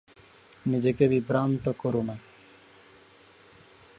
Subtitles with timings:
[0.65, 2.15] নিজেকে বিভ্রান্ত কোরো না।